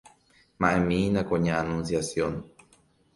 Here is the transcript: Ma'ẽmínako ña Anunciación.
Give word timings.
Ma'ẽmínako 0.61 1.35
ña 1.43 1.53
Anunciación. 1.63 2.33